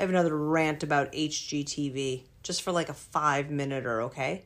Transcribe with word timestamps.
I 0.00 0.04
have 0.04 0.08
another 0.08 0.34
rant 0.34 0.82
about 0.82 1.12
HGTV 1.12 2.22
just 2.42 2.62
for 2.62 2.72
like 2.72 2.88
a 2.88 2.94
five 2.94 3.50
minute 3.50 3.84
or 3.84 4.00
okay? 4.04 4.44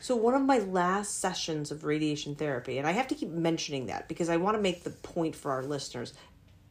So, 0.00 0.16
one 0.16 0.32
of 0.32 0.40
my 0.40 0.60
last 0.60 1.20
sessions 1.20 1.70
of 1.70 1.84
radiation 1.84 2.34
therapy, 2.34 2.78
and 2.78 2.86
I 2.86 2.92
have 2.92 3.06
to 3.08 3.14
keep 3.14 3.28
mentioning 3.28 3.84
that 3.84 4.08
because 4.08 4.30
I 4.30 4.38
want 4.38 4.56
to 4.56 4.62
make 4.62 4.84
the 4.84 4.90
point 4.90 5.36
for 5.36 5.50
our 5.50 5.62
listeners 5.62 6.14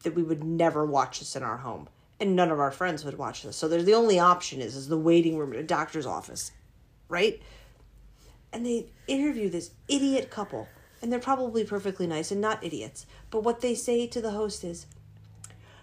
that 0.02 0.16
we 0.16 0.24
would 0.24 0.42
never 0.42 0.84
watch 0.84 1.20
this 1.20 1.36
in 1.36 1.44
our 1.44 1.58
home, 1.58 1.88
and 2.18 2.34
none 2.34 2.50
of 2.50 2.58
our 2.58 2.72
friends 2.72 3.04
would 3.04 3.18
watch 3.18 3.44
this. 3.44 3.54
So, 3.54 3.68
there's 3.68 3.84
the 3.84 3.94
only 3.94 4.18
option 4.18 4.60
is 4.60 4.74
is 4.74 4.88
the 4.88 4.98
waiting 4.98 5.38
room 5.38 5.52
at 5.52 5.60
a 5.60 5.62
doctor's 5.62 6.04
office, 6.04 6.50
right? 7.08 7.40
And 8.52 8.66
they 8.66 8.86
interview 9.06 9.48
this 9.48 9.70
idiot 9.86 10.28
couple, 10.28 10.66
and 11.00 11.12
they're 11.12 11.20
probably 11.20 11.62
perfectly 11.62 12.08
nice 12.08 12.32
and 12.32 12.40
not 12.40 12.64
idiots. 12.64 13.06
But 13.30 13.44
what 13.44 13.60
they 13.60 13.76
say 13.76 14.08
to 14.08 14.20
the 14.20 14.32
host 14.32 14.64
is, 14.64 14.86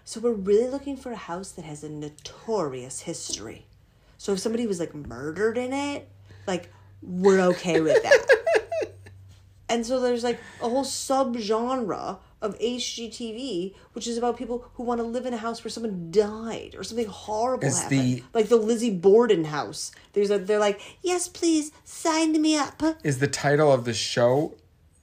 "So 0.06 0.20
we're 0.20 0.32
really 0.32 0.70
looking 0.70 0.96
for 0.96 1.12
a 1.12 1.16
house 1.16 1.50
that 1.52 1.66
has 1.66 1.84
a 1.84 1.90
notorious 1.90 3.00
history. 3.00 3.66
So 4.16 4.32
if 4.32 4.38
somebody 4.38 4.66
was 4.66 4.80
like 4.80 4.94
murdered 4.94 5.58
in 5.58 5.74
it, 5.74 6.08
like." 6.46 6.70
we're 7.02 7.40
okay 7.40 7.80
with 7.80 8.02
that. 8.02 8.26
and 9.68 9.84
so 9.86 10.00
there's 10.00 10.24
like 10.24 10.38
a 10.60 10.68
whole 10.68 10.84
subgenre 10.84 12.18
of 12.42 12.58
HGTV, 12.58 13.74
which 13.92 14.06
is 14.06 14.18
about 14.18 14.36
people 14.36 14.68
who 14.74 14.82
want 14.82 15.00
to 15.00 15.04
live 15.04 15.26
in 15.26 15.32
a 15.34 15.38
house 15.38 15.64
where 15.64 15.70
someone 15.70 16.10
died 16.10 16.74
or 16.76 16.84
something 16.84 17.06
horrible 17.06 17.66
Is 17.66 17.82
happened, 17.82 18.00
the- 18.00 18.22
like 18.34 18.48
the 18.48 18.56
Lizzie 18.56 18.90
Borden 18.90 19.44
house. 19.44 19.92
There's 20.12 20.30
a 20.30 20.38
they're 20.38 20.58
like, 20.58 20.80
yes, 21.02 21.28
please 21.28 21.72
sign 21.84 22.40
me 22.40 22.56
up. 22.56 22.82
Is 23.04 23.18
the 23.18 23.28
title 23.28 23.72
of 23.72 23.84
the 23.84 23.94
show 23.94 24.54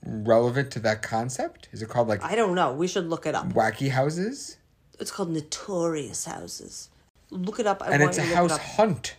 relevant 0.04 0.70
to 0.72 0.80
that 0.80 1.02
concept? 1.02 1.68
Is 1.72 1.82
it 1.82 1.88
called 1.88 2.08
like 2.08 2.22
I 2.22 2.34
don't 2.34 2.54
know. 2.54 2.72
We 2.74 2.86
should 2.86 3.08
look 3.08 3.26
it 3.26 3.34
up. 3.34 3.52
Wacky 3.52 3.90
Houses? 3.90 4.58
It's 5.00 5.10
called 5.10 5.30
Notorious 5.30 6.24
Houses. 6.24 6.90
Look 7.30 7.58
it 7.58 7.66
up. 7.66 7.82
I 7.82 7.92
And 7.92 8.02
want 8.02 8.16
it's 8.16 8.18
a 8.18 8.22
look 8.22 8.30
it 8.30 8.36
house 8.36 8.58
hunt. 8.76 9.16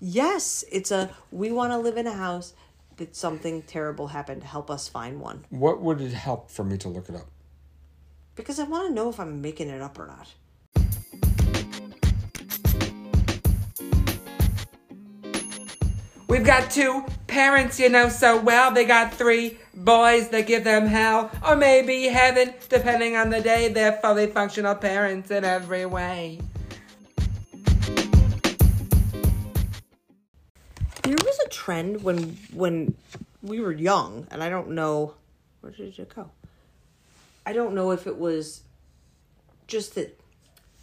Yes, 0.00 0.64
it's 0.70 0.90
a. 0.90 1.10
We 1.30 1.50
want 1.50 1.72
to 1.72 1.78
live 1.78 1.96
in 1.96 2.06
a 2.06 2.12
house 2.12 2.52
that 2.96 3.16
something 3.16 3.62
terrible 3.62 4.08
happened. 4.08 4.44
Help 4.44 4.70
us 4.70 4.88
find 4.88 5.20
one. 5.20 5.44
What 5.50 5.80
would 5.80 6.00
it 6.00 6.12
help 6.12 6.50
for 6.50 6.64
me 6.64 6.76
to 6.78 6.88
look 6.88 7.08
it 7.08 7.16
up? 7.16 7.26
Because 8.34 8.58
I 8.58 8.64
want 8.64 8.88
to 8.88 8.94
know 8.94 9.08
if 9.08 9.18
I'm 9.18 9.40
making 9.40 9.68
it 9.68 9.80
up 9.80 9.98
or 9.98 10.06
not. 10.06 10.34
We've 16.26 16.44
got 16.44 16.70
two 16.70 17.04
parents 17.26 17.78
you 17.78 17.88
know 17.90 18.08
so 18.08 18.40
well. 18.40 18.72
They 18.72 18.84
got 18.84 19.12
three 19.14 19.58
boys 19.74 20.28
that 20.30 20.46
give 20.46 20.64
them 20.64 20.86
hell, 20.86 21.30
or 21.46 21.54
maybe 21.54 22.04
heaven, 22.04 22.54
depending 22.68 23.14
on 23.16 23.30
the 23.30 23.40
day. 23.40 23.68
They're 23.68 23.92
fully 23.92 24.26
functional 24.28 24.74
parents 24.74 25.30
in 25.30 25.44
every 25.44 25.84
way. 25.84 26.40
There 31.02 31.16
was 31.22 31.38
a 31.44 31.48
trend 31.50 32.02
when 32.02 32.38
when 32.52 32.94
we 33.42 33.60
were 33.60 33.72
young, 33.72 34.26
and 34.30 34.42
I 34.42 34.48
don't 34.48 34.70
know 34.70 35.14
where 35.60 35.72
did 35.72 35.98
it 35.98 36.14
go. 36.14 36.30
I 37.44 37.52
don't 37.52 37.74
know 37.74 37.90
if 37.90 38.06
it 38.06 38.18
was 38.18 38.62
just 39.66 39.94
that 39.96 40.18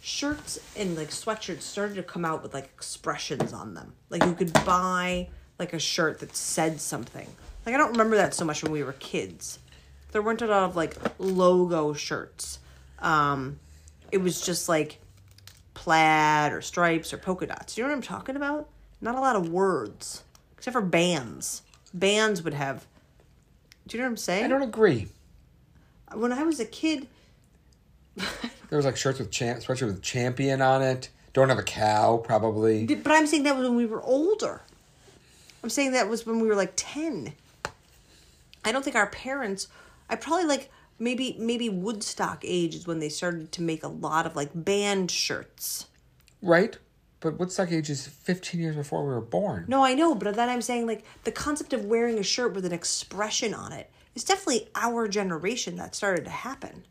shirts 0.04 0.58
and 0.76 0.96
like 0.96 1.10
sweatshirts 1.10 1.62
started 1.62 1.94
to 1.94 2.02
come 2.02 2.24
out 2.24 2.42
with 2.42 2.52
like 2.52 2.64
expressions 2.64 3.52
on 3.52 3.72
them. 3.74 3.94
Like 4.10 4.24
you 4.24 4.34
could 4.34 4.52
buy 4.52 5.28
like 5.60 5.72
a 5.72 5.78
shirt 5.78 6.18
that 6.18 6.34
said 6.34 6.80
something. 6.80 7.28
Like 7.64 7.74
I 7.76 7.78
don't 7.78 7.92
remember 7.92 8.16
that 8.16 8.34
so 8.34 8.44
much 8.44 8.64
when 8.64 8.72
we 8.72 8.82
were 8.82 8.94
kids. 8.94 9.60
There 10.10 10.20
weren't 10.20 10.42
a 10.42 10.46
lot 10.46 10.64
of 10.64 10.74
like 10.74 10.96
logo 11.20 11.92
shirts. 11.92 12.58
Um 12.98 13.60
it 14.10 14.18
was 14.18 14.40
just 14.40 14.68
like 14.68 14.98
plaid 15.74 16.52
or 16.52 16.60
stripes 16.60 17.12
or 17.12 17.18
polka 17.18 17.46
dots. 17.46 17.76
Do 17.76 17.80
you 17.80 17.86
know 17.86 17.92
what 17.92 17.98
I'm 17.98 18.02
talking 18.02 18.34
about? 18.34 18.68
Not 19.00 19.14
a 19.14 19.20
lot 19.20 19.36
of 19.36 19.50
words, 19.50 20.24
except 20.58 20.72
for 20.72 20.82
bands. 20.82 21.62
Bands 21.94 22.42
would 22.42 22.54
have. 22.54 22.86
Do 23.86 23.96
you 23.96 24.02
know 24.02 24.08
what 24.08 24.12
I'm 24.12 24.16
saying? 24.16 24.44
I 24.44 24.48
don't 24.48 24.62
agree. 24.62 25.06
When 26.12 26.32
I 26.32 26.42
was 26.42 26.58
a 26.58 26.64
kid, 26.64 27.06
There 28.72 28.78
was 28.78 28.86
like 28.86 28.96
shirts 28.96 29.18
with 29.18 29.30
champ, 29.30 29.60
sweatshirt 29.60 29.88
with 29.88 30.00
champion 30.00 30.62
on 30.62 30.80
it. 30.80 31.10
Don't 31.34 31.50
have 31.50 31.58
a 31.58 31.62
cow, 31.62 32.16
probably. 32.16 32.86
but 32.86 33.12
I'm 33.12 33.26
saying 33.26 33.42
that 33.42 33.54
was 33.54 33.68
when 33.68 33.76
we 33.76 33.84
were 33.84 34.00
older. 34.00 34.62
I'm 35.62 35.68
saying 35.68 35.92
that 35.92 36.08
was 36.08 36.24
when 36.24 36.40
we 36.40 36.48
were 36.48 36.54
like 36.54 36.72
ten. 36.74 37.34
I 38.64 38.72
don't 38.72 38.82
think 38.82 38.96
our 38.96 39.08
parents. 39.08 39.68
I 40.08 40.16
probably 40.16 40.46
like 40.46 40.70
maybe 40.98 41.36
maybe 41.38 41.68
Woodstock 41.68 42.44
age 42.46 42.74
is 42.74 42.86
when 42.86 42.98
they 42.98 43.10
started 43.10 43.52
to 43.52 43.60
make 43.60 43.82
a 43.82 43.88
lot 43.88 44.24
of 44.24 44.36
like 44.36 44.48
band 44.54 45.10
shirts. 45.10 45.88
Right? 46.40 46.78
But 47.20 47.38
Woodstock 47.38 47.72
age 47.72 47.90
is 47.90 48.06
15 48.06 48.58
years 48.58 48.76
before 48.76 49.02
we 49.02 49.12
were 49.12 49.20
born. 49.20 49.66
No, 49.68 49.84
I 49.84 49.92
know, 49.92 50.14
but 50.14 50.34
then 50.34 50.48
I'm 50.48 50.62
saying 50.62 50.86
like 50.86 51.04
the 51.24 51.30
concept 51.30 51.74
of 51.74 51.84
wearing 51.84 52.18
a 52.18 52.22
shirt 52.22 52.54
with 52.54 52.64
an 52.64 52.72
expression 52.72 53.52
on 53.52 53.72
it 53.72 53.90
is 54.14 54.24
definitely 54.24 54.70
our 54.74 55.08
generation 55.08 55.76
that 55.76 55.94
started 55.94 56.24
to 56.24 56.30
happen. 56.30 56.84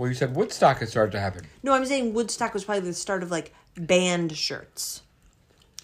Well, 0.00 0.08
you 0.08 0.14
said 0.14 0.34
Woodstock 0.34 0.78
had 0.78 0.88
started 0.88 1.12
to 1.12 1.20
happen. 1.20 1.44
No, 1.62 1.74
I'm 1.74 1.84
saying 1.84 2.14
Woodstock 2.14 2.54
was 2.54 2.64
probably 2.64 2.88
the 2.88 2.94
start 2.94 3.22
of 3.22 3.30
like 3.30 3.52
band 3.76 4.34
shirts. 4.34 5.02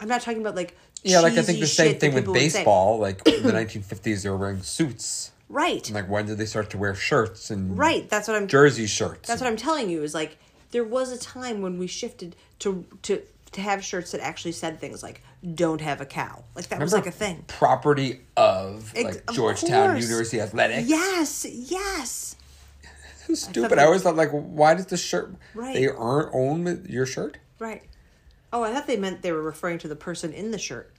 I'm 0.01 0.09
not 0.09 0.23
talking 0.23 0.41
about 0.41 0.55
like 0.55 0.75
Yeah, 1.03 1.21
like 1.21 1.35
I 1.35 1.43
think 1.43 1.61
the 1.61 1.67
same 1.67 1.99
thing 1.99 2.15
with 2.15 2.23
people 2.23 2.33
would 2.33 2.51
say. 2.51 2.61
baseball. 2.61 2.99
Like 2.99 3.29
in 3.29 3.43
the 3.43 3.53
1950s, 3.65 4.23
they 4.23 4.31
were 4.31 4.39
wearing 4.39 4.63
suits. 4.63 5.33
Right. 5.51 5.87
And 5.87 5.95
like 5.95 6.09
when 6.09 6.25
did 6.25 6.39
they 6.39 6.47
start 6.47 6.71
to 6.71 6.79
wear 6.79 6.95
shirts 6.95 7.51
and 7.51 7.77
Right. 7.77 8.09
That's 8.09 8.27
what 8.27 8.39
I'm 8.39 8.47
jersey 8.49 8.87
shirts? 8.87 9.29
That's 9.29 9.43
what 9.43 9.49
I'm 9.49 9.57
telling 9.59 9.91
you 9.91 10.03
is 10.03 10.15
like 10.15 10.39
there 10.71 10.83
was 10.85 11.13
a 11.13 11.19
time 11.19 11.61
when 11.61 11.79
we 11.79 11.87
shifted 11.87 12.37
to 12.61 12.87
to 13.03 13.21
to 13.53 13.61
have 13.61 13.85
shirts 13.85 14.13
that 14.13 14.23
actually 14.23 14.53
said 14.53 14.81
things 14.81 15.03
like 15.03 15.21
"Don't 15.55 15.83
have 15.83 16.01
a 16.01 16.07
cow." 16.07 16.43
Like 16.55 16.69
that 16.69 16.81
was 16.81 16.95
like 16.95 17.07
a 17.07 17.11
thing. 17.11 17.45
Property 17.49 18.21
of 18.35 18.95
Ex- 18.97 19.05
like 19.17 19.25
of 19.29 19.35
Georgetown 19.37 19.91
course. 19.91 20.03
University 20.05 20.41
Athletics. 20.41 20.89
Yes. 20.89 21.45
Yes. 21.45 22.37
Stupid. 23.35 23.73
they- 23.79 23.83
I 23.83 23.87
always 23.87 24.03
thought 24.03 24.17
like, 24.17 24.31
why 24.31 24.75
does 24.75 24.87
the 24.87 24.97
shirt? 24.97 25.35
Right. 25.55 25.75
They 25.75 25.89
own 25.91 26.87
your 26.89 27.07
shirt. 27.07 27.39
Right. 27.59 27.83
Oh, 28.53 28.63
I 28.63 28.73
thought 28.73 28.87
they 28.87 28.97
meant 28.97 29.23
they 29.23 29.33
were 29.33 29.43
referring 29.43 29.79
to 29.79 29.89
the 29.89 29.97
person 29.97 30.33
in 30.33 30.51
the 30.51 30.59
shirt. 30.59 30.93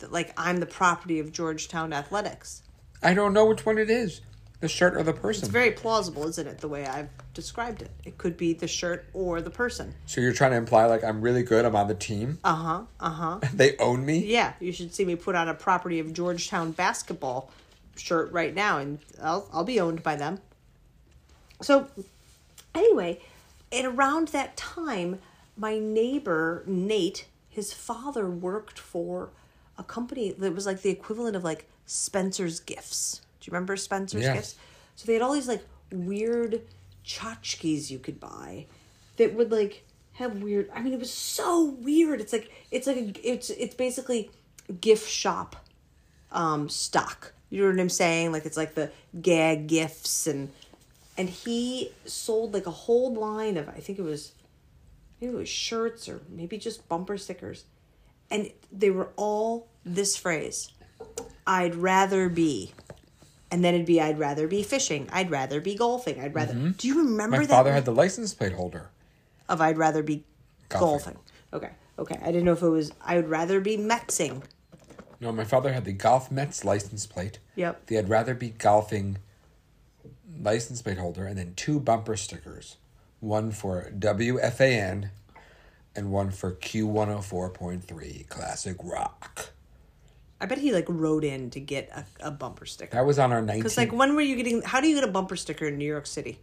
That 0.00 0.12
like 0.12 0.32
I'm 0.36 0.58
the 0.60 0.66
property 0.66 1.18
of 1.18 1.32
Georgetown 1.32 1.92
Athletics. 1.92 2.62
I 3.02 3.14
don't 3.14 3.32
know 3.32 3.46
which 3.46 3.64
one 3.66 3.78
it 3.78 3.90
is, 3.90 4.20
the 4.60 4.68
shirt 4.68 4.96
or 4.96 5.02
the 5.02 5.12
person. 5.12 5.44
It's 5.44 5.52
very 5.52 5.70
plausible, 5.72 6.26
isn't 6.28 6.46
it? 6.46 6.58
The 6.58 6.68
way 6.68 6.84
I've 6.86 7.08
described 7.34 7.82
it. 7.82 7.90
It 8.04 8.18
could 8.18 8.36
be 8.36 8.52
the 8.52 8.68
shirt 8.68 9.06
or 9.12 9.40
the 9.40 9.50
person. 9.50 9.94
so 10.06 10.20
you're 10.20 10.32
trying 10.32 10.50
to 10.52 10.56
imply 10.56 10.84
like 10.86 11.02
I'm 11.02 11.20
really 11.20 11.42
good. 11.42 11.64
I'm 11.64 11.74
on 11.74 11.88
the 11.88 11.94
team. 11.94 12.38
Uh 12.44 12.54
huh. 12.54 12.82
Uh 13.00 13.10
huh. 13.10 13.40
They 13.54 13.76
own 13.78 14.04
me. 14.04 14.18
Yeah, 14.24 14.52
you 14.60 14.70
should 14.72 14.94
see 14.94 15.04
me 15.04 15.16
put 15.16 15.34
on 15.34 15.48
a 15.48 15.54
property 15.54 15.98
of 16.00 16.12
Georgetown 16.12 16.72
basketball 16.72 17.50
shirt 17.96 18.30
right 18.32 18.54
now, 18.54 18.78
and 18.78 18.98
I'll 19.22 19.48
I'll 19.52 19.64
be 19.64 19.80
owned 19.80 20.02
by 20.04 20.14
them. 20.16 20.40
So, 21.60 21.88
anyway, 22.74 23.20
at 23.72 23.84
around 23.84 24.28
that 24.28 24.56
time, 24.56 25.20
my 25.56 25.78
neighbor 25.78 26.62
Nate, 26.66 27.26
his 27.48 27.72
father 27.72 28.28
worked 28.28 28.78
for 28.78 29.30
a 29.76 29.82
company 29.82 30.32
that 30.32 30.54
was 30.54 30.66
like 30.66 30.82
the 30.82 30.90
equivalent 30.90 31.36
of 31.36 31.44
like 31.44 31.68
Spencer's 31.86 32.60
Gifts. 32.60 33.22
Do 33.40 33.48
you 33.48 33.52
remember 33.52 33.76
Spencer's. 33.76 34.22
Gifts? 34.22 34.56
So 34.96 35.06
they 35.06 35.14
had 35.14 35.22
all 35.22 35.32
these 35.32 35.48
like 35.48 35.64
weird 35.92 36.62
tchotchkes 37.04 37.90
you 37.90 37.98
could 37.98 38.20
buy 38.20 38.66
that 39.16 39.34
would 39.34 39.50
like 39.50 39.84
have 40.14 40.42
weird. 40.42 40.70
I 40.74 40.82
mean, 40.82 40.92
it 40.92 40.98
was 40.98 41.12
so 41.12 41.64
weird. 41.64 42.20
It's 42.20 42.32
like 42.32 42.50
it's 42.70 42.86
like 42.86 42.96
a, 42.96 43.12
it's 43.28 43.50
it's 43.50 43.74
basically 43.74 44.30
gift 44.80 45.08
shop 45.08 45.56
um 46.32 46.68
stock. 46.68 47.32
You 47.50 47.62
know 47.62 47.70
what 47.70 47.80
I'm 47.80 47.88
saying? 47.88 48.32
Like 48.32 48.44
it's 48.44 48.56
like 48.56 48.74
the 48.74 48.90
gag 49.22 49.68
gifts 49.68 50.26
and 50.26 50.50
and 51.18 51.28
he 51.28 51.90
sold 52.06 52.54
like 52.54 52.66
a 52.66 52.70
whole 52.70 53.12
line 53.12 53.56
of 53.56 53.68
I 53.68 53.80
think 53.80 53.98
it 53.98 54.02
was 54.02 54.32
maybe 55.20 55.34
it 55.34 55.36
was 55.36 55.48
shirts 55.48 56.08
or 56.08 56.22
maybe 56.30 56.56
just 56.56 56.88
bumper 56.88 57.18
stickers. 57.18 57.64
And 58.30 58.52
they 58.70 58.90
were 58.90 59.08
all 59.16 59.68
this 59.84 60.16
phrase. 60.16 60.70
I'd 61.46 61.74
rather 61.74 62.28
be. 62.28 62.72
And 63.50 63.64
then 63.64 63.74
it'd 63.74 63.86
be 63.86 64.00
I'd 64.00 64.18
rather 64.18 64.46
be 64.46 64.62
fishing. 64.62 65.08
I'd 65.12 65.30
rather 65.30 65.60
be 65.60 65.74
golfing. 65.74 66.20
I'd 66.20 66.34
rather 66.34 66.54
mm-hmm. 66.54 66.70
Do 66.72 66.86
you 66.86 66.98
remember 66.98 67.38
My 67.38 67.46
that? 67.46 67.52
father 67.52 67.72
had 67.72 67.84
the 67.84 67.94
license 67.94 68.32
plate 68.32 68.52
holder. 68.52 68.90
of 69.48 69.60
I'd 69.60 69.76
rather 69.76 70.02
be 70.02 70.24
golfing. 70.68 71.14
Golfing. 71.14 71.18
Okay. 71.52 71.70
Okay. 71.98 72.18
I 72.22 72.26
didn't 72.26 72.44
know 72.44 72.52
if 72.52 72.62
it 72.62 72.68
was 72.68 72.92
I 73.04 73.16
would 73.16 73.28
rather 73.28 73.60
be 73.60 73.76
Metsing. 73.76 74.42
No, 75.20 75.32
my 75.32 75.42
father 75.42 75.72
had 75.72 75.84
the 75.84 75.92
golf 75.92 76.30
Mets 76.30 76.64
license 76.64 77.06
plate. 77.06 77.40
Yep. 77.56 77.86
The 77.86 77.98
I'd 77.98 78.08
rather 78.08 78.34
be 78.34 78.50
golfing 78.50 79.18
license 80.40 80.82
plate 80.82 80.98
holder, 80.98 81.26
and 81.26 81.38
then 81.38 81.54
two 81.54 81.80
bumper 81.80 82.16
stickers, 82.16 82.76
one 83.20 83.50
for 83.50 83.90
WFAN, 83.96 85.10
and 85.94 86.10
one 86.10 86.30
for 86.30 86.52
Q 86.52 86.86
one 86.86 87.08
hundred 87.08 87.22
four 87.22 87.50
point 87.50 87.84
three 87.84 88.26
classic 88.28 88.76
rock. 88.82 89.50
I 90.40 90.46
bet 90.46 90.58
he 90.58 90.72
like 90.72 90.86
rode 90.88 91.24
in 91.24 91.50
to 91.50 91.60
get 91.60 91.90
a, 91.90 92.28
a 92.28 92.30
bumper 92.30 92.66
sticker. 92.66 92.94
That 92.94 93.04
was 93.04 93.18
on 93.18 93.32
our 93.32 93.42
nineteen. 93.42 93.62
Because 93.62 93.76
like 93.76 93.92
when 93.92 94.14
were 94.14 94.20
you 94.20 94.36
getting 94.36 94.62
how 94.62 94.80
do 94.80 94.88
you 94.88 94.94
get 94.94 95.04
a 95.04 95.12
bumper 95.12 95.36
sticker 95.36 95.66
in 95.66 95.78
New 95.78 95.86
York 95.86 96.06
City? 96.06 96.38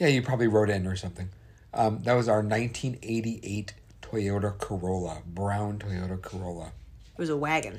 yeah, 0.00 0.08
you 0.08 0.22
probably 0.22 0.48
rode 0.48 0.70
in 0.70 0.86
or 0.86 0.96
something. 0.96 1.28
Um, 1.74 2.00
that 2.02 2.14
was 2.14 2.26
our 2.26 2.42
1988 2.42 3.74
Toyota 4.02 4.58
Corolla, 4.58 5.18
brown 5.26 5.78
Toyota 5.78 6.20
Corolla. 6.20 6.72
It 7.12 7.18
was 7.18 7.28
a 7.28 7.36
wagon. 7.36 7.78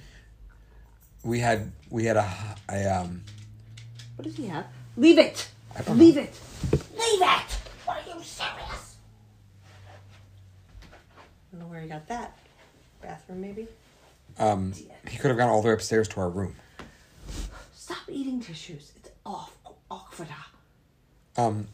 We 1.23 1.39
had 1.39 1.71
we 1.89 2.05
had 2.05 2.17
a, 2.17 2.31
a 2.69 2.85
um 2.85 3.23
What 4.21 4.27
does 4.27 4.37
he 4.37 4.45
have? 4.49 4.67
Leave 4.97 5.17
it. 5.17 5.49
Leave 5.89 6.15
it. 6.15 6.39
Leave 6.71 7.21
it. 7.23 7.57
Are 7.87 7.97
you 8.05 8.21
serious? 8.21 8.97
I 10.83 10.87
don't 11.51 11.61
know 11.61 11.65
where 11.65 11.81
he 11.81 11.89
got 11.89 12.07
that. 12.07 12.37
Bathroom, 13.01 13.41
maybe. 13.41 13.67
um 14.37 14.73
he 15.09 15.17
could 15.17 15.29
have 15.29 15.37
gone 15.37 15.49
all 15.49 15.63
the 15.63 15.69
way 15.69 15.73
upstairs 15.73 16.07
to 16.09 16.19
our 16.19 16.29
room. 16.29 16.55
Stop 17.73 17.97
eating 18.09 18.39
tissues. 18.39 18.91
It's 18.97 19.09
off. 19.25 19.57
Awkward. 19.89 20.27
Um, 21.35 21.67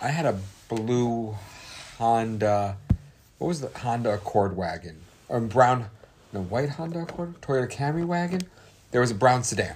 I 0.00 0.10
had 0.10 0.24
a 0.24 0.38
blue 0.68 1.34
Honda. 1.96 2.76
What 3.38 3.48
was 3.48 3.60
the 3.60 3.76
Honda 3.76 4.14
Accord 4.14 4.56
wagon? 4.56 5.00
Or 5.28 5.40
brown, 5.40 5.86
no 6.32 6.42
white 6.42 6.68
Honda 6.68 7.00
Accord, 7.00 7.40
Toyota 7.40 7.68
Camry 7.68 8.06
wagon. 8.06 8.42
There 8.92 9.00
was 9.00 9.10
a 9.10 9.16
brown 9.16 9.42
sedan. 9.42 9.74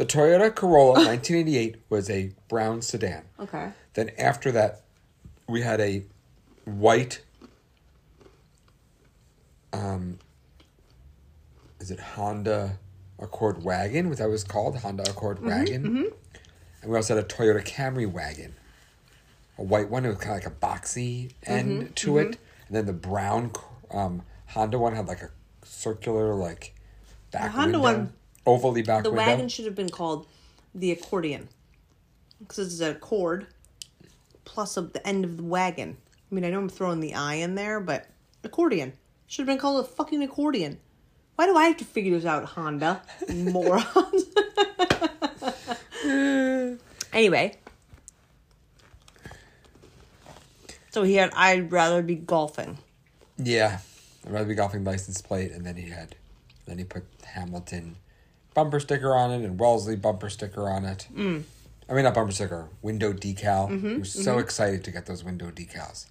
The 0.00 0.06
Toyota 0.06 0.54
Corolla 0.54 0.92
1988 0.94 1.76
was 1.90 2.08
a 2.08 2.32
brown 2.48 2.80
sedan. 2.80 3.22
Okay. 3.38 3.68
Then 3.92 4.10
after 4.16 4.50
that, 4.50 4.80
we 5.46 5.60
had 5.60 5.78
a 5.78 6.04
white. 6.64 7.20
Um. 9.74 10.18
Is 11.80 11.90
it 11.90 12.00
Honda 12.00 12.78
Accord 13.18 13.62
wagon? 13.62 14.08
What 14.08 14.16
that 14.16 14.30
was 14.30 14.42
called 14.42 14.78
Honda 14.78 15.02
Accord 15.10 15.44
wagon. 15.44 15.84
And 16.80 16.90
we 16.90 16.96
also 16.96 17.16
had 17.16 17.22
a 17.22 17.28
Toyota 17.28 17.62
Camry 17.62 18.10
wagon, 18.10 18.54
a 19.58 19.62
white 19.62 19.90
one. 19.90 20.06
It 20.06 20.08
was 20.08 20.16
kind 20.16 20.30
of 20.42 20.44
like 20.44 20.46
a 20.50 20.56
boxy 20.66 21.32
end 21.44 21.94
to 21.96 22.16
it, 22.16 22.38
and 22.68 22.74
then 22.76 22.86
the 22.86 22.94
brown 22.94 23.52
um, 23.90 24.22
Honda 24.46 24.78
one 24.78 24.94
had 24.96 25.08
like 25.08 25.20
a 25.20 25.28
circular 25.62 26.34
like 26.34 26.74
back 27.32 27.50
Honda 27.50 27.78
window, 27.78 27.98
one- 27.98 28.12
ovally 28.46 28.84
back 28.84 29.04
The 29.04 29.10
window. 29.10 29.26
wagon 29.26 29.48
should 29.48 29.64
have 29.66 29.74
been 29.74 29.88
called 29.88 30.26
the 30.74 30.90
accordion. 30.92 31.48
Because 32.38 32.72
it's 32.72 32.80
a 32.80 32.94
cord 32.98 33.46
plus 34.44 34.76
of 34.76 34.92
the 34.92 35.06
end 35.06 35.24
of 35.24 35.36
the 35.36 35.42
wagon. 35.42 35.96
I 36.30 36.34
mean, 36.34 36.44
I 36.44 36.50
know 36.50 36.58
I'm 36.58 36.68
throwing 36.68 37.00
the 37.00 37.14
I 37.14 37.34
in 37.34 37.54
there, 37.54 37.80
but 37.80 38.06
accordion. 38.42 38.94
Should 39.26 39.42
have 39.42 39.46
been 39.46 39.58
called 39.58 39.84
a 39.84 39.88
fucking 39.88 40.22
accordion. 40.22 40.78
Why 41.36 41.46
do 41.46 41.56
I 41.56 41.66
have 41.66 41.76
to 41.78 41.84
figure 41.84 42.16
this 42.16 42.24
out, 42.26 42.44
Honda? 42.44 43.02
Morons. 43.32 44.26
anyway. 47.12 47.56
So 50.90 51.04
he 51.04 51.14
had, 51.14 51.30
I'd 51.34 51.70
rather 51.70 52.02
be 52.02 52.16
golfing. 52.16 52.78
Yeah, 53.38 53.78
I'd 54.26 54.32
rather 54.32 54.46
be 54.46 54.54
golfing 54.54 54.84
license 54.84 55.22
plate, 55.22 55.52
and 55.52 55.64
then 55.64 55.76
he 55.76 55.88
had, 55.90 56.16
then 56.66 56.78
he 56.78 56.84
put 56.84 57.04
Hamilton 57.24 57.96
bumper 58.54 58.80
sticker 58.80 59.14
on 59.14 59.30
it 59.30 59.44
and 59.44 59.58
Wellesley 59.58 59.96
bumper 59.96 60.30
sticker 60.30 60.68
on 60.68 60.84
it. 60.84 61.06
Mm. 61.14 61.44
I 61.88 61.94
mean, 61.94 62.04
not 62.04 62.14
bumper 62.14 62.32
sticker, 62.32 62.68
window 62.82 63.12
decal. 63.12 63.68
Mm-hmm, 63.68 63.88
he 63.88 63.98
was 63.98 64.12
so 64.12 64.32
mm-hmm. 64.32 64.40
excited 64.40 64.84
to 64.84 64.90
get 64.90 65.06
those 65.06 65.24
window 65.24 65.50
decals. 65.50 66.06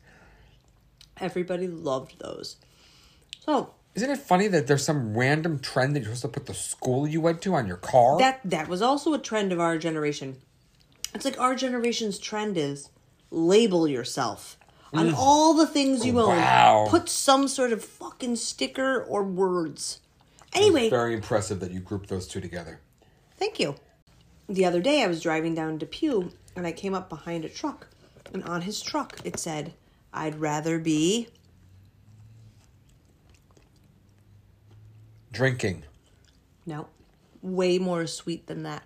Everybody 1.19 1.67
loved 1.67 2.19
those. 2.19 2.57
So 3.45 3.73
Isn't 3.95 4.09
it 4.11 4.19
funny 4.19 4.47
that 4.47 4.67
there's 4.67 4.83
some 4.83 5.17
random 5.17 5.59
trend 5.59 5.95
that 5.95 6.03
you're 6.03 6.15
supposed 6.15 6.33
to 6.33 6.39
put 6.39 6.47
the 6.47 6.53
school 6.53 7.07
you 7.07 7.21
went 7.21 7.41
to 7.43 7.55
on 7.55 7.67
your 7.67 7.77
car? 7.77 8.19
That 8.19 8.41
that 8.45 8.67
was 8.67 8.81
also 8.81 9.13
a 9.13 9.19
trend 9.19 9.51
of 9.51 9.59
our 9.59 9.77
generation. 9.77 10.37
It's 11.13 11.25
like 11.25 11.39
our 11.39 11.55
generation's 11.55 12.19
trend 12.19 12.57
is 12.57 12.89
label 13.31 13.87
yourself 13.87 14.57
on 14.93 15.09
mm. 15.09 15.15
all 15.15 15.53
the 15.53 15.67
things 15.67 16.05
you 16.05 16.19
own. 16.19 16.37
Wow. 16.37 16.87
Put 16.89 17.09
some 17.09 17.47
sort 17.47 17.71
of 17.71 17.83
fucking 17.83 18.35
sticker 18.35 19.01
or 19.03 19.23
words. 19.23 20.01
Anyway, 20.53 20.89
Very 20.89 21.13
impressive 21.13 21.59
that 21.59 21.71
you 21.71 21.79
grouped 21.79 22.09
those 22.09 22.27
two 22.27 22.41
together. 22.41 22.79
thank 23.37 23.59
you. 23.59 23.75
The 24.47 24.65
other 24.65 24.81
day 24.81 25.03
I 25.03 25.07
was 25.07 25.21
driving 25.21 25.53
down 25.53 25.77
Depew 25.77 26.31
and 26.55 26.65
I 26.65 26.71
came 26.71 26.93
up 26.95 27.07
behind 27.09 27.45
a 27.45 27.49
truck 27.49 27.87
and 28.33 28.43
on 28.43 28.61
his 28.63 28.81
truck 28.81 29.19
it 29.23 29.37
said, 29.39 29.73
"I'd 30.13 30.39
rather 30.39 30.79
be 30.79 31.29
Drinking. 35.31 35.83
No. 36.65 36.87
Way 37.41 37.77
more 37.77 38.07
sweet 38.07 38.47
than 38.47 38.63
that. 38.63 38.83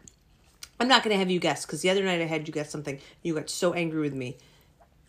I'm 0.79 0.87
not 0.87 1.03
going 1.03 1.13
to 1.13 1.17
have 1.17 1.31
you 1.31 1.39
guess 1.39 1.65
because 1.65 1.81
the 1.81 1.89
other 1.89 2.03
night 2.03 2.21
I 2.21 2.25
had 2.25 2.47
you 2.47 2.53
guess 2.53 2.69
something. 2.69 2.99
You 3.21 3.35
got 3.35 3.49
so 3.49 3.73
angry 3.73 4.01
with 4.01 4.13
me. 4.13 4.37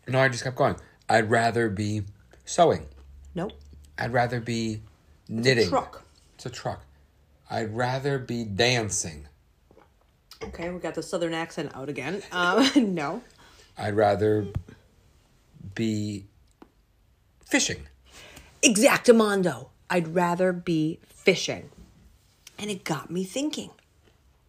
No, 0.07 0.21
I 0.21 0.29
just 0.29 0.45
kept 0.45 0.57
going. 0.57 0.77
I'd 1.09 1.31
rather 1.31 1.69
be 1.69 2.03
sewing. 2.45 2.87
Nope. 3.35 3.53
I'd 3.99 4.13
rather 4.13 4.41
be 4.41 4.83
knitting. 5.29 5.69
Truck. 5.69 6.04
It's 6.45 6.55
a 6.55 6.61
truck. 6.61 6.85
I'd 7.51 7.75
rather 7.75 8.19
be 8.19 8.45
dancing. 8.45 9.29
Okay, 10.43 10.69
we 10.69 10.79
got 10.79 10.95
the 10.95 11.03
southern 11.03 11.33
accent 11.33 11.73
out 11.75 11.89
again. 11.89 12.23
Um, 12.33 12.69
no. 12.95 13.23
I'd 13.79 13.97
rather 13.97 14.49
be 15.75 16.27
fishing. 17.47 17.87
Exactamundo. 18.63 19.69
I'd 19.89 20.15
rather 20.15 20.53
be 20.53 21.01
fishing. 21.09 21.71
And 22.59 22.71
it 22.71 22.85
got 22.85 23.11
me 23.11 23.25
thinking 23.25 23.71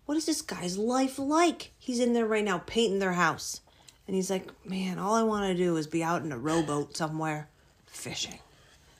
what 0.05 0.17
is 0.17 0.25
this 0.25 0.41
guy's 0.41 0.77
life 0.77 1.17
like? 1.17 1.71
He's 1.79 2.01
in 2.01 2.11
there 2.11 2.27
right 2.27 2.43
now 2.43 2.57
painting 2.57 2.99
their 2.99 3.13
house. 3.13 3.61
And 4.05 4.17
he's 4.17 4.29
like, 4.29 4.49
man, 4.65 4.99
all 4.99 5.15
I 5.15 5.23
want 5.23 5.45
to 5.45 5.55
do 5.55 5.77
is 5.77 5.87
be 5.87 6.03
out 6.03 6.23
in 6.23 6.33
a 6.33 6.37
rowboat 6.37 6.97
somewhere 6.97 7.47
fishing. 7.87 8.39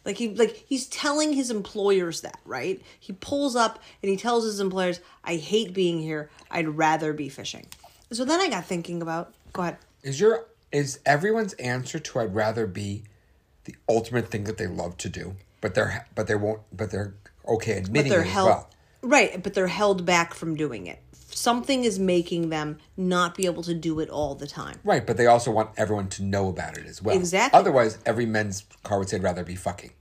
Like 0.06 0.18
he 0.18 0.36
like 0.36 0.64
he's 0.68 0.86
telling 0.88 1.34
his 1.34 1.50
employers 1.50 2.22
that, 2.22 2.40
right? 2.46 2.82
He 3.00 3.14
pulls 3.14 3.56
up 3.56 3.80
and 4.04 4.10
he 4.10 4.18
tells 4.18 4.46
his 4.46 4.60
employers, 4.60 5.00
I 5.24 5.38
hate 5.38 5.74
being 5.74 6.00
here. 6.00 6.30
I'd 6.52 6.70
rather 6.70 7.12
be 7.12 7.28
fishing. 7.28 7.66
So 8.12 8.24
then 8.24 8.40
I 8.40 8.48
got 8.48 8.66
thinking 8.66 9.02
about 9.02 9.34
go 9.52 9.64
ahead. 9.64 9.78
Is 10.04 10.20
your 10.20 10.46
is 10.72 11.00
everyone's 11.06 11.54
answer 11.54 11.98
to 11.98 12.20
I'd 12.20 12.36
rather 12.36 12.68
be 12.68 13.04
the 13.64 13.76
ultimate 13.90 14.30
thing 14.30 14.44
that 14.44 14.58
they 14.58 14.68
love 14.68 14.98
to 14.98 15.10
do, 15.10 15.36
but 15.60 15.74
they're 15.74 16.06
but 16.14 16.28
they 16.28 16.36
won't 16.36 16.62
but 16.72 16.92
they're 16.92 17.16
okay 17.48 17.80
but 17.80 17.88
admitting 17.88 18.12
they're 18.12 18.22
it 18.22 18.28
as 18.28 18.34
held 18.34 18.48
well. 18.48 18.70
Right 19.06 19.42
but 19.42 19.54
they're 19.54 19.68
held 19.68 20.06
back 20.06 20.34
from 20.34 20.56
doing 20.56 20.88
it. 20.88 21.00
Something 21.30 21.84
is 21.84 22.00
making 22.00 22.50
them 22.50 22.78
not 22.96 23.36
be 23.36 23.46
able 23.46 23.64
to 23.64 23.74
do 23.74 24.00
it 24.00 24.10
all 24.10 24.36
the 24.36 24.48
time. 24.48 24.80
Right, 24.86 25.06
but 25.06 25.18
they 25.18 25.28
also 25.28 25.52
want 25.52 25.72
everyone 25.76 26.08
to 26.10 26.24
know 26.24 26.48
about 26.48 26.78
it 26.78 26.86
as 26.86 27.02
well. 27.02 27.16
Exactly. 27.16 27.60
Otherwise, 27.60 27.98
every 28.06 28.26
men's 28.26 28.64
car 28.84 29.00
would 29.00 29.10
say 29.10 29.18
I'd 29.18 29.24
rather 29.24 29.44
be 29.44 29.56
fucking. 29.56 29.92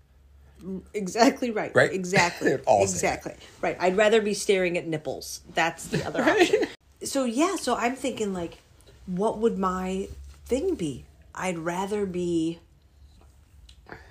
exactly 0.95 1.51
right. 1.51 1.75
Right? 1.75 1.93
exactly. 1.93 2.53
Exactly. 2.81 3.35
Right 3.61 3.77
i'd 3.81 3.97
rather 3.97 4.21
be 4.23 4.33
staring 4.35 4.79
at 4.79 4.87
nipples. 4.87 5.41
That's 5.55 5.87
the 5.87 6.07
other 6.07 6.23
option. 6.23 6.69
So 7.03 7.25
yeah 7.25 7.57
so 7.57 7.75
i'm 7.75 7.97
thinking 7.97 8.33
like 8.33 8.59
what 9.07 9.39
would 9.39 9.59
my 9.59 10.09
thing 10.47 10.75
be? 10.75 11.05
I'd 11.35 11.59
rather 11.59 12.07
be 12.07 12.61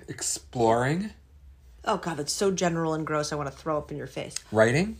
Exploring, 0.07 1.11
oh 1.85 1.97
god 1.97 2.17
that's 2.17 2.33
so 2.33 2.51
general 2.51 2.93
and 2.93 3.05
gross 3.05 3.31
i 3.31 3.35
want 3.35 3.49
to 3.49 3.55
throw 3.55 3.77
up 3.77 3.91
in 3.91 3.97
your 3.97 4.07
face 4.07 4.35
writing, 4.51 4.97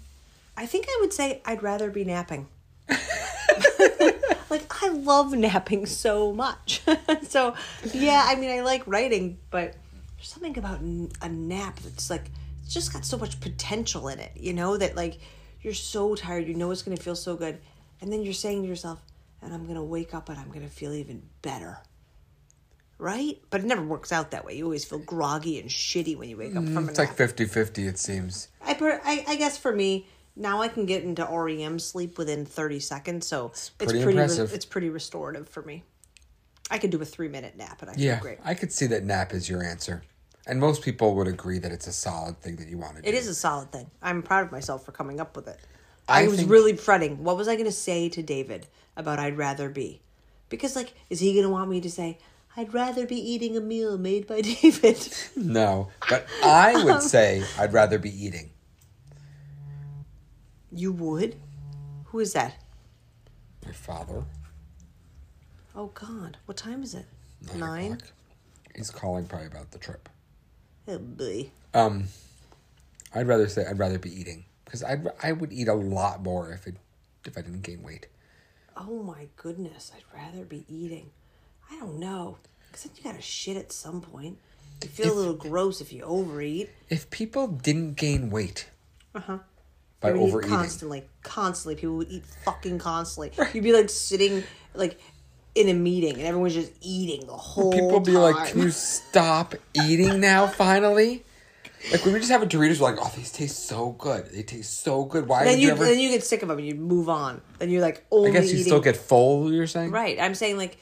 I 0.56 0.66
think 0.66 0.86
I 0.88 0.98
would 1.02 1.14
say 1.14 1.42
I'd 1.46 1.64
rather 1.64 1.90
be 1.90 2.04
napping. 2.04 2.48
like 4.50 4.84
I 4.84 4.90
love 4.90 5.34
napping 5.34 5.86
so 5.86 6.32
much. 6.32 6.82
so 7.24 7.56
yeah, 7.92 8.24
I 8.28 8.36
mean 8.36 8.52
I 8.52 8.62
like 8.62 8.84
writing, 8.86 9.38
but 9.50 9.76
there's 10.18 10.30
something 10.30 10.58
about 10.58 10.80
a 10.80 11.30
nap 11.30 11.80
that's 11.80 12.10
like 12.10 12.30
it's 12.64 12.74
just 12.74 12.94
got 12.94 13.04
so 13.06 13.18
much 13.18 13.40
potential 13.40 14.08
in 14.08 14.20
it, 14.20 14.32
you 14.36 14.54
know, 14.54 14.78
that 14.78 14.96
like 14.96 15.20
you're 15.62 15.74
so 15.74 16.16
tired, 16.16 16.48
you 16.48 16.54
know 16.54 16.70
it's 16.72 16.84
going 16.84 16.96
to 16.96 17.02
feel 17.02 17.16
so 17.16 17.36
good, 17.36 17.58
and 18.00 18.12
then 18.12 18.22
you're 18.22 18.34
saying 18.34 18.62
to 18.62 18.68
yourself, 18.68 19.02
and 19.42 19.54
I'm 19.54 19.64
going 19.64 19.76
to 19.76 19.84
wake 19.84 20.14
up 20.14 20.30
and 20.30 20.38
I'm 20.38 20.50
going 20.50 20.68
to 20.68 20.74
feel 20.74 20.94
even 20.94 21.24
better. 21.42 21.80
Right? 23.04 23.42
But 23.50 23.60
it 23.60 23.66
never 23.68 23.84
works 23.84 24.14
out 24.14 24.32
that 24.32 24.46
way. 24.46 24.56
You 24.56 24.64
always 24.64 24.86
feel 24.86 25.00
groggy 25.00 25.60
and 25.60 25.70
shitty 25.70 26.16
when 26.18 26.30
you 26.30 26.38
wake 26.38 26.56
up 26.56 26.64
from 26.64 26.78
a 26.78 26.82
Mm, 26.84 26.90
it's 26.90 26.98
nap. 26.98 27.10
like 27.10 27.18
50 27.18 27.44
50, 27.46 27.86
it 27.86 28.00
seems. 28.00 28.48
I, 28.66 28.74
per, 28.76 29.02
I 29.04 29.26
I 29.28 29.36
guess 29.36 29.58
for 29.58 29.74
me 29.76 30.08
now 30.38 30.62
I 30.62 30.70
can 30.70 30.86
get 30.86 31.04
into 31.04 31.28
REM 31.30 31.80
sleep 31.80 32.18
within 32.18 32.46
thirty 32.46 32.80
seconds, 32.80 33.28
so 33.28 33.48
it's 33.48 33.70
pretty 33.72 34.02
pretty 34.02 34.18
re- 34.18 34.26
it's 34.26 34.64
pretty 34.64 34.88
restorative 34.90 35.50
for 35.50 35.62
me. 35.64 35.84
I 36.72 36.78
could 36.78 36.92
do 36.92 37.02
a 37.02 37.06
three 37.06 37.28
minute 37.28 37.58
nap 37.58 37.82
and 37.82 37.92
I 37.92 37.96
feel 37.96 38.06
Yeah, 38.06 38.20
great. 38.22 38.38
I 38.46 38.54
could 38.54 38.72
see 38.72 38.86
that 38.88 39.04
nap 39.04 39.34
is 39.34 39.50
your 39.50 39.62
answer. 39.62 40.04
And 40.48 40.62
most 40.62 40.82
people 40.82 41.14
would 41.16 41.28
agree 41.28 41.60
that 41.60 41.74
it's 41.74 41.88
a 41.88 41.92
solid 41.94 42.40
thing 42.40 42.56
that 42.56 42.70
you 42.70 42.78
want 42.78 42.96
to 42.96 43.02
do. 43.02 43.08
It 43.10 43.16
is 43.16 43.28
a 43.28 43.36
solid 43.36 43.72
thing. 43.74 43.92
I'm 44.02 44.24
proud 44.24 44.46
of 44.46 44.52
myself 44.54 44.86
for 44.86 44.94
coming 44.94 45.20
up 45.20 45.36
with 45.36 45.50
it. 45.50 45.60
I, 46.08 46.24
I 46.24 46.28
was 46.30 46.38
think- 46.38 46.50
really 46.50 46.78
fretting. 46.78 47.22
What 47.24 47.36
was 47.36 47.50
I 47.50 47.56
going 47.56 47.66
to 47.66 47.72
say 47.90 48.08
to 48.10 48.24
David 48.24 48.68
about 48.96 49.20
I'd 49.20 49.38
rather 49.38 49.70
be? 49.70 50.02
Because 50.48 50.76
like, 50.78 50.94
is 51.10 51.20
he 51.20 51.34
going 51.34 51.44
to 51.46 51.50
want 51.50 51.70
me 51.70 51.82
to 51.82 51.92
say 51.92 52.18
I'd 52.56 52.74
rather 52.74 53.06
be 53.08 53.16
eating 53.16 53.58
a 53.58 53.62
meal 53.62 53.98
made 53.98 54.28
by 54.28 54.42
David? 54.62 55.08
No, 55.36 55.90
but 56.10 56.28
I 56.44 56.84
would 56.84 57.02
say 57.02 57.44
I'd 57.58 57.74
rather 57.74 57.98
be 57.98 58.10
eating. 58.12 58.52
you 60.72 60.92
would. 60.92 61.36
Who 62.06 62.20
is 62.20 62.34
that? 62.34 62.56
My 63.66 63.72
father. 63.72 64.24
Oh 65.76 65.88
God, 65.88 66.38
what 66.46 66.58
time 66.58 66.84
is 66.84 66.94
it? 66.94 67.06
Nine 67.50 67.60
Nine. 67.60 67.98
He's 68.76 68.92
calling 68.92 69.26
probably 69.26 69.48
about 69.48 69.72
the 69.72 69.80
trip. 69.80 70.10
Oh 70.88 70.98
boy. 71.00 71.50
Um, 71.74 72.06
I'd 73.16 73.28
rather 73.28 73.48
say 73.48 73.66
I'd 73.66 73.80
rather 73.80 73.98
be 73.98 74.14
eating 74.14 74.46
because 74.66 74.84
I'd 74.84 75.08
I 75.24 75.32
would 75.32 75.52
eat 75.52 75.68
a 75.68 75.74
lot 75.74 76.22
more 76.22 76.52
if 76.52 76.68
it 76.68 76.76
if 77.26 77.38
I 77.38 77.42
didn't 77.42 77.62
gain 77.64 77.82
weight. 77.82 78.08
Oh 78.78 79.02
my 79.04 79.28
goodness, 79.38 79.92
I'd 79.96 80.04
rather 80.16 80.46
be 80.46 80.66
eating. 80.68 81.10
I 81.74 81.80
don't 81.80 82.00
know. 82.00 82.38
Because 82.68 82.84
then 82.84 82.92
you 82.98 83.04
gotta 83.04 83.22
shit 83.22 83.58
at 83.58 83.72
some 83.72 84.02
point. 84.02 84.38
You 84.84 84.90
feel 84.90 85.14
a 85.14 85.16
little 85.16 85.34
gross 85.36 85.80
if 85.82 85.94
you 85.94 86.04
overeat. 86.04 86.70
If 86.90 87.10
people 87.10 87.48
didn't 87.48 87.94
gain 87.96 88.30
weight 88.30 88.68
Uh-huh. 89.16 89.40
by 90.00 90.12
They 90.12 90.18
would 90.18 90.22
eat 90.22 90.30
overeating, 90.30 90.56
constantly. 90.58 91.04
Constantly. 91.24 91.76
People 91.76 91.96
would 91.98 92.10
eat 92.10 92.26
fucking 92.44 92.80
constantly. 92.80 93.32
You'd 93.54 93.64
be 93.64 93.72
like 93.74 93.90
sitting 93.90 94.44
like 94.74 95.00
in 95.56 95.70
a 95.70 95.74
meeting 95.74 96.14
and 96.16 96.24
everyone's 96.24 96.56
just 96.56 96.72
eating 96.82 97.26
the 97.28 97.34
whole 97.34 97.72
people 97.72 98.00
be 98.00 98.14
time. 98.14 98.22
like, 98.22 98.52
"Can 98.52 98.62
you 98.64 98.72
stop 98.72 99.54
eating 99.74 100.20
now?" 100.20 100.48
Finally, 100.64 101.24
like 101.92 102.04
when 102.04 102.14
we 102.16 102.20
just 102.20 102.32
have 102.32 102.42
a 102.42 102.46
Doritos, 102.48 102.80
we're 102.82 102.92
like, 102.92 102.98
"Oh, 103.00 103.12
these 103.16 103.32
taste 103.32 103.68
so 103.68 103.92
good. 103.92 104.32
They 104.32 104.42
taste 104.44 104.82
so 104.84 105.06
good. 105.06 105.28
Why 105.28 105.44
then 105.46 105.60
you, 105.60 105.68
you 105.68 105.74
ever?" 105.74 105.86
then 105.86 106.00
you 106.00 106.10
get 106.10 106.24
sick 106.24 106.42
of 106.42 106.50
them 106.50 106.58
and 106.58 106.68
you 106.68 106.74
move 106.76 107.08
on. 107.08 107.40
Then 107.60 107.70
you're 107.70 107.82
like 107.84 108.04
only 108.12 108.32
I 108.32 108.34
guess 108.34 108.46
you 108.46 108.54
eating 108.54 108.64
still 108.66 108.82
get 108.82 108.98
full. 108.98 109.54
You're 109.54 109.68
saying, 109.68 109.92
Right. 109.92 110.18
I'm 110.20 110.34
saying 110.36 110.58
like 110.58 110.78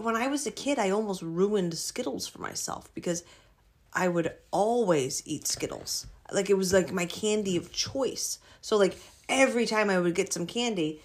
when 0.00 0.16
I 0.16 0.26
was 0.28 0.46
a 0.46 0.50
kid, 0.50 0.78
I 0.78 0.90
almost 0.90 1.22
ruined 1.22 1.74
Skittles 1.76 2.26
for 2.26 2.40
myself 2.40 2.92
because 2.94 3.22
I 3.92 4.08
would 4.08 4.32
always 4.50 5.22
eat 5.26 5.46
Skittles. 5.46 6.06
Like 6.32 6.50
it 6.50 6.56
was 6.56 6.72
like 6.72 6.92
my 6.92 7.06
candy 7.06 7.56
of 7.56 7.72
choice. 7.72 8.38
So 8.60 8.76
like 8.76 8.96
every 9.28 9.66
time 9.66 9.90
I 9.90 9.98
would 9.98 10.14
get 10.14 10.32
some 10.32 10.46
candy, 10.46 11.00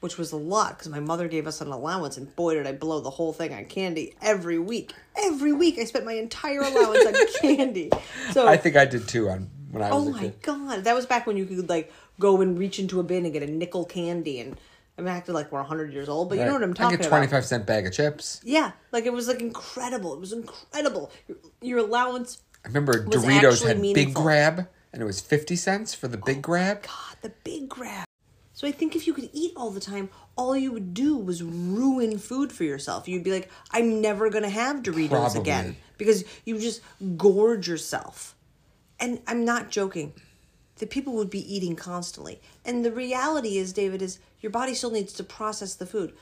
which 0.00 0.18
was 0.18 0.32
a 0.32 0.36
lot 0.36 0.76
because 0.76 0.90
my 0.90 1.00
mother 1.00 1.28
gave 1.28 1.46
us 1.46 1.60
an 1.60 1.68
allowance, 1.68 2.16
and 2.18 2.34
boy 2.36 2.54
did 2.54 2.66
I 2.66 2.72
blow 2.72 3.00
the 3.00 3.10
whole 3.10 3.32
thing 3.32 3.54
on 3.54 3.64
candy 3.66 4.14
every 4.20 4.58
week. 4.58 4.92
Every 5.16 5.52
week 5.52 5.78
I 5.78 5.84
spent 5.84 6.04
my 6.04 6.12
entire 6.12 6.60
allowance 6.60 7.06
on 7.06 7.14
candy. 7.40 7.90
So 8.32 8.46
I 8.46 8.56
think 8.58 8.76
I 8.76 8.84
did 8.84 9.08
too. 9.08 9.28
On 9.30 9.48
when 9.70 9.82
I 9.82 9.90
was 9.92 10.06
Oh 10.06 10.10
my 10.10 10.20
kid. 10.20 10.42
god, 10.42 10.84
that 10.84 10.94
was 10.94 11.06
back 11.06 11.26
when 11.26 11.36
you 11.36 11.46
could 11.46 11.68
like 11.68 11.90
go 12.20 12.40
and 12.42 12.58
reach 12.58 12.78
into 12.78 13.00
a 13.00 13.02
bin 13.02 13.24
and 13.24 13.32
get 13.32 13.42
a 13.42 13.46
nickel 13.46 13.84
candy, 13.86 14.40
and 14.40 14.58
I'm 14.96 15.08
acting 15.08 15.34
like 15.34 15.50
we're 15.50 15.62
hundred 15.62 15.92
years 15.92 16.08
old, 16.08 16.28
but 16.28 16.38
you 16.38 16.44
know 16.44 16.52
what 16.52 16.62
I'm 16.62 16.70
I 16.70 16.74
talking 16.74 16.98
get 16.98 17.06
about. 17.06 17.16
twenty 17.16 17.26
five 17.26 17.44
cent 17.44 17.66
bag 17.66 17.86
of 17.86 17.92
chips. 17.92 18.40
Yeah, 18.44 18.72
like 18.92 19.06
it 19.06 19.12
was 19.12 19.26
like 19.26 19.40
incredible. 19.40 20.14
It 20.14 20.20
was 20.20 20.32
incredible. 20.32 21.10
Your, 21.26 21.36
your 21.60 21.78
allowance, 21.78 22.42
I 22.64 22.68
remember 22.68 23.04
Was 23.06 23.24
Doritos 23.24 23.52
actually 23.52 23.68
had 23.68 23.76
Big 23.76 23.82
meaningful. 23.82 24.22
Oh 24.22 24.24
Grab, 24.24 24.68
and 24.92 25.02
it 25.02 25.04
was 25.04 25.20
fifty 25.20 25.56
cents 25.56 25.94
for 25.94 26.06
the 26.06 26.16
Big 26.18 26.38
oh 26.38 26.42
Grab. 26.42 26.82
God, 26.82 27.16
the 27.22 27.32
big 27.42 27.68
grab. 27.68 28.04
So 28.52 28.68
I 28.68 28.70
think 28.70 28.94
if 28.94 29.08
you 29.08 29.14
could 29.14 29.30
eat 29.32 29.52
all 29.56 29.70
the 29.70 29.80
time, 29.80 30.10
all 30.36 30.56
you 30.56 30.70
would 30.70 30.94
do 30.94 31.16
was 31.16 31.42
ruin 31.42 32.18
food 32.18 32.52
for 32.52 32.62
yourself. 32.62 33.08
You'd 33.08 33.24
be 33.24 33.32
like, 33.32 33.50
I'm 33.72 34.00
never 34.00 34.30
gonna 34.30 34.48
have 34.48 34.76
Doritos 34.82 35.08
Probably. 35.08 35.40
again 35.40 35.76
because 35.98 36.24
you 36.44 36.60
just 36.60 36.80
gorge 37.16 37.66
yourself. 37.66 38.36
And 39.00 39.20
I'm 39.26 39.44
not 39.44 39.70
joking. 39.70 40.12
The 40.76 40.86
people 40.86 41.14
would 41.14 41.30
be 41.30 41.52
eating 41.52 41.74
constantly. 41.74 42.40
And 42.64 42.84
the 42.84 42.92
reality 42.92 43.58
is, 43.58 43.72
David, 43.72 44.02
is 44.02 44.20
your 44.44 44.50
body 44.50 44.74
still 44.74 44.90
needs 44.90 45.14
to 45.14 45.24
process 45.24 45.74
the 45.74 45.86
food. 45.86 46.12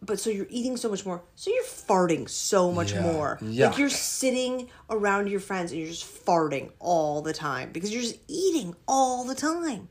But 0.00 0.20
so 0.20 0.30
you're 0.30 0.46
eating 0.50 0.76
so 0.76 0.88
much 0.88 1.04
more. 1.04 1.22
So 1.34 1.50
you're 1.50 1.64
farting 1.64 2.28
so 2.30 2.70
much 2.70 2.92
Yeah. 2.92 3.02
more. 3.02 3.38
Like 3.42 3.76
you're 3.76 3.88
sitting 3.90 4.68
around 4.88 5.28
your 5.28 5.40
friends 5.40 5.72
and 5.72 5.80
you're 5.80 5.90
just 5.90 6.06
farting 6.24 6.70
all 6.78 7.22
the 7.22 7.32
time 7.32 7.72
because 7.72 7.92
you're 7.92 8.02
just 8.02 8.18
eating 8.28 8.76
all 8.86 9.24
the 9.24 9.34
time. 9.34 9.88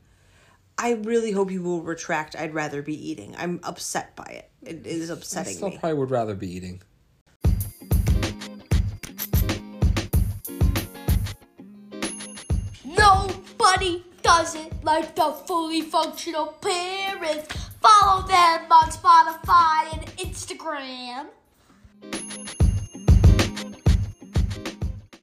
I 0.78 0.92
really 0.92 1.32
hope 1.32 1.50
you 1.50 1.62
will 1.62 1.82
retract. 1.82 2.34
I'd 2.34 2.54
rather 2.54 2.80
be 2.80 2.94
eating. 3.10 3.34
I'm 3.36 3.60
upset 3.62 4.16
by 4.16 4.24
it. 4.24 4.50
It 4.62 4.86
is 4.86 5.10
I 5.10 5.14
upsetting 5.14 5.56
still 5.56 5.68
me. 5.70 5.78
probably 5.78 5.98
would 5.98 6.10
rather 6.10 6.34
be 6.34 6.50
eating. 6.50 6.80
Nobody 12.84 14.04
does 14.22 14.54
it 14.54 14.72
like 14.84 15.14
the 15.14 15.32
fully 15.46 15.82
functional 15.82 16.46
parents. 16.60 17.65
Follow 17.86 18.26
them 18.26 18.72
on 18.72 18.90
Spotify 18.90 19.92
and 19.92 20.06
Instagram. 20.16 21.26